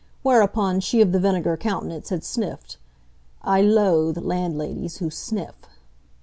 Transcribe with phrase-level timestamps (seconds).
[0.23, 2.77] Whereupon she of the vinegar countenance had sniffed.
[3.43, 5.53] I loathe landladies who sniff.